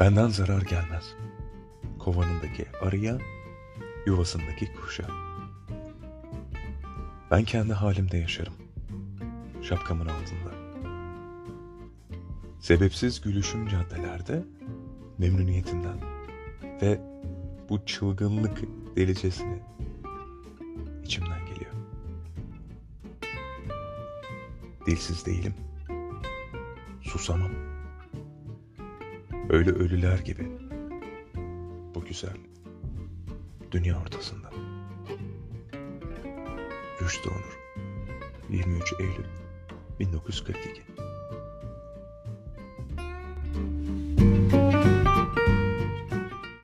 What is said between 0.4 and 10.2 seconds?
gelmez. Kovanındaki arıya, yuvasındaki kuşa. Ben kendi halimde yaşarım. Şapkamın